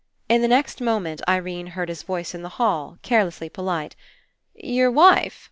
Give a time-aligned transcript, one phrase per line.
[0.27, 3.95] In the next moment Irene heard his voice in the hall, carelessly polite:
[4.55, 5.39] "Your wife?